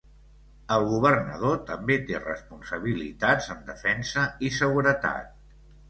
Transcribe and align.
El 0.77 0.85
Governador 0.91 1.59
també 1.67 1.99
té 2.09 2.23
responsabilitats 2.25 3.53
en 3.57 3.63
defensa 3.71 4.29
i 4.51 4.55
seguretat. 4.61 5.35